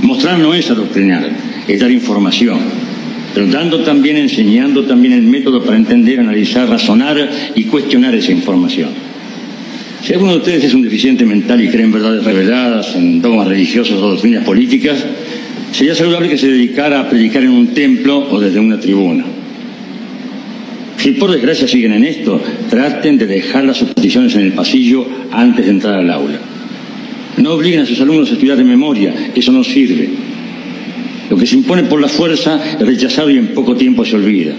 [0.00, 1.28] Mostrar no es adoctrinar,
[1.68, 2.60] es dar información.
[3.34, 8.88] Pero dando también, enseñando también el método para entender, analizar, razonar y cuestionar esa información.
[10.02, 13.48] Si alguno de ustedes es un deficiente mental y cree en verdades reveladas, en dogmas
[13.48, 15.04] religiosos o doctrinas políticas,
[15.72, 19.24] sería saludable que se dedicara a predicar en un templo o desde una tribuna.
[20.98, 25.64] Si por desgracia siguen en esto, traten de dejar las peticiones en el pasillo antes
[25.64, 26.38] de entrar al aula.
[27.36, 30.08] No obliguen a sus alumnos a estudiar de memoria, eso no sirve.
[31.30, 34.54] Lo que se impone por la fuerza es rechazado y en poco tiempo se olvida.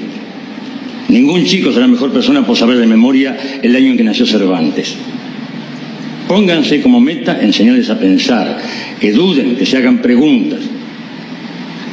[1.10, 4.96] Ningún chico será mejor persona por saber de memoria el año en que nació Cervantes.
[6.28, 8.62] Pónganse como meta enseñarles a pensar,
[9.00, 10.60] que duden, que se hagan preguntas.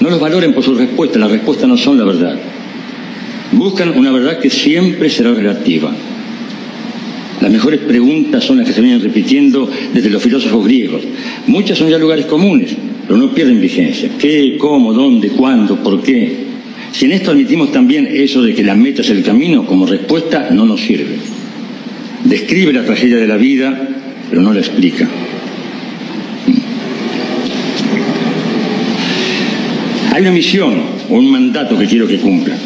[0.07, 2.39] No los valoren por sus respuestas, las respuestas no son la verdad.
[3.51, 5.93] Buscan una verdad que siempre será relativa.
[7.41, 11.03] Las mejores preguntas son las que se vienen repitiendo desde los filósofos griegos.
[11.49, 14.11] Muchas son ya lugares comunes, pero no pierden vigencia.
[14.17, 16.37] ¿Qué, cómo, dónde, cuándo, por qué?
[16.93, 20.51] Si en esto admitimos también eso de que la meta es el camino, como respuesta
[20.53, 21.17] no nos sirve.
[22.23, 23.89] Describe la tragedia de la vida,
[24.31, 25.09] pero no la explica.
[30.17, 32.57] Hay una misión o un mandato que quiero que cumplan.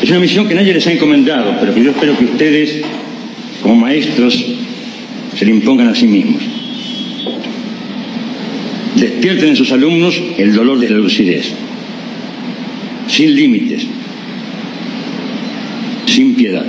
[0.00, 2.84] Es una misión que nadie les ha encomendado, pero que yo espero que ustedes,
[3.60, 4.40] como maestros,
[5.36, 6.40] se le impongan a sí mismos.
[8.94, 11.54] Despierten en sus alumnos el dolor de la lucidez,
[13.08, 13.82] sin límites,
[16.06, 16.66] sin piedad.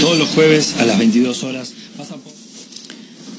[0.00, 1.72] Todos los jueves a las 22 horas.
[1.96, 2.41] pasa por-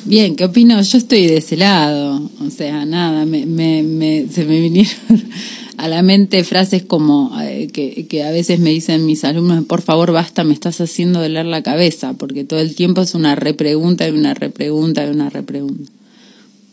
[0.05, 0.81] Bien, ¿qué opino?
[0.81, 2.29] Yo estoy de ese lado.
[2.45, 4.93] O sea, nada, me, me, me- se me vinieron
[5.77, 10.11] a la mente frases como eh, que, a veces me dicen mis alumnos, por favor,
[10.11, 14.11] basta, me estás haciendo doler la cabeza, porque todo el tiempo es una repregunta y
[14.11, 15.89] una repregunta y una repregunta.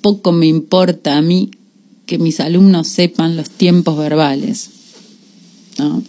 [0.01, 1.51] Poco me importa a mí
[2.07, 4.71] que mis alumnos sepan los tiempos verbales.
[5.79, 6.03] ¿no?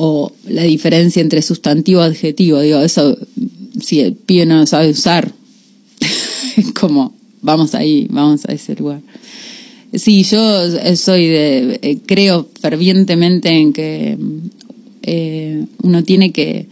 [0.00, 2.60] o la diferencia entre sustantivo y adjetivo.
[2.60, 3.18] Digo, eso,
[3.80, 5.32] si el pibe no lo sabe usar,
[6.80, 9.00] como, vamos ahí, vamos a ese lugar.
[9.94, 10.38] Sí, yo
[10.96, 14.18] soy de, eh, creo fervientemente en que
[15.02, 16.66] eh, uno tiene que,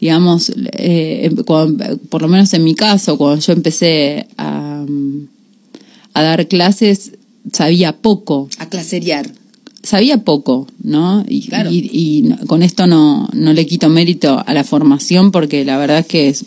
[0.00, 4.84] digamos, eh, cuando- por lo menos en mi caso, cuando yo empecé a,
[6.14, 7.12] a dar clases,
[7.52, 9.28] sabía poco A claseriar.
[9.82, 11.24] sabía poco, ¿no?
[11.28, 11.70] Y, Claro.
[11.72, 16.06] y- con esto no, no le quito mérito a la formación porque la verdad es
[16.06, 16.44] que es-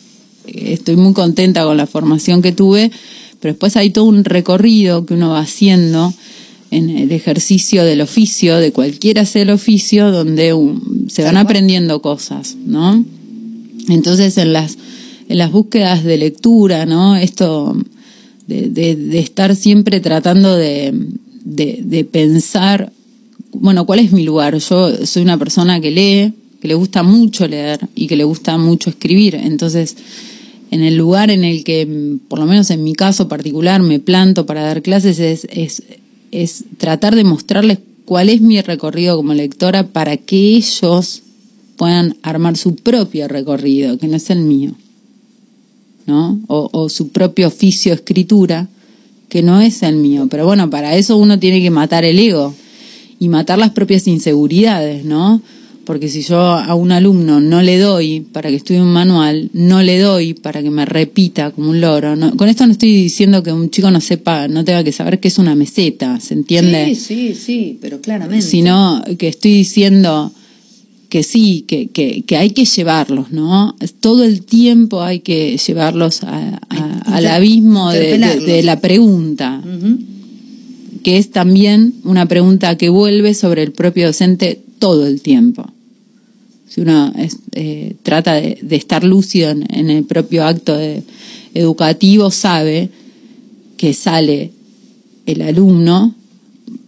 [0.47, 2.91] estoy muy contenta con la formación que tuve,
[3.39, 6.13] pero después hay todo un recorrido que uno va haciendo
[6.71, 12.01] en el ejercicio del oficio, de cualquiera sea el oficio, donde un- se van aprendiendo
[12.01, 13.03] cosas, ¿no?
[13.87, 14.77] Entonces en las,
[15.29, 17.15] en las búsquedas de lectura, ¿no?
[17.15, 17.77] Esto
[18.47, 20.93] de, de- de estar siempre tratando de,
[21.43, 22.91] de- de pensar,
[23.53, 24.57] bueno, ¿cuál es mi lugar?
[24.57, 28.57] Yo soy una persona que lee, que le gusta mucho leer y que le gusta
[28.57, 29.35] mucho escribir.
[29.35, 29.95] Entonces,
[30.71, 34.45] en el lugar en el que, por lo menos en mi caso particular, me planto
[34.45, 35.83] para dar clases es, es,
[36.31, 41.23] es tratar de mostrarles cuál es mi recorrido como lectora para que ellos
[41.77, 44.71] puedan armar su propio recorrido, que no es el mío.
[46.05, 46.39] ¿no?
[46.47, 48.67] O, o su propio oficio escritura,
[49.29, 50.27] que no es el mío.
[50.29, 52.53] Pero bueno, para eso uno tiene que matar el ego
[53.19, 55.41] y matar las propias inseguridades, ¿no?
[55.85, 59.83] Porque si yo a un alumno no le doy para que estudie un manual, no
[59.83, 62.15] le doy para que me repita como un loro.
[62.15, 65.19] No, con esto no estoy diciendo que un chico no sepa, no tenga que saber
[65.19, 66.95] qué es una meseta, ¿se entiende?
[66.95, 68.45] Sí, sí, sí, pero claramente.
[68.45, 70.31] Sino que estoy diciendo
[71.09, 73.75] que sí, que, que, que hay que llevarlos, ¿no?
[74.01, 78.45] Todo el tiempo hay que llevarlos a- a- al abismo de, de- interpelarlos.
[78.47, 79.61] de la pregunta
[81.03, 85.67] que es también una pregunta que vuelve sobre el propio docente todo el tiempo.
[86.75, 91.03] Si uno es- eh, trata de, de estar lúcido en, en el propio acto de-
[91.53, 92.89] educativo, sabe
[93.77, 94.51] que sale
[95.25, 96.13] el alumno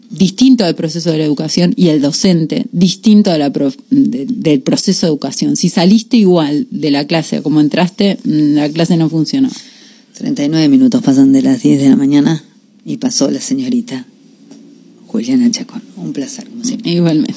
[0.09, 4.61] distinto del proceso de la educación y el docente distinto de la pro- de- del
[4.61, 5.55] proceso de educación.
[5.55, 9.49] Si saliste igual de la clase como entraste, mm, la clase no funcionó.
[10.17, 12.43] 39 minutos pasan de las 10 de la mañana
[12.85, 14.05] y pasó la señorita
[15.07, 15.81] Juliana Chacón.
[15.95, 16.91] Un placer, como siempre.
[16.91, 17.33] Igualmente.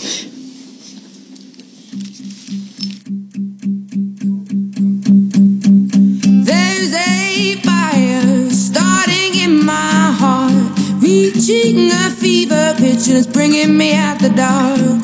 [11.51, 15.03] Reaching a fever pitch, and it's bringing me out the dark.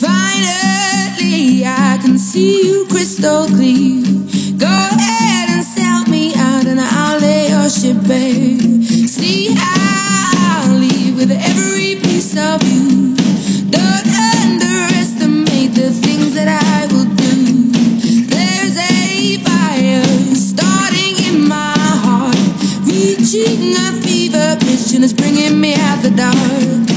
[0.00, 4.02] Finally, I can see you crystal clear.
[4.56, 8.58] Go ahead and sell me out, and I'll lay your ship bare.
[9.06, 13.14] See, I'll leave with every piece of you.
[13.68, 14.06] Don't
[14.40, 16.91] underestimate the things that I
[24.56, 26.91] vision is bringing me out the dark.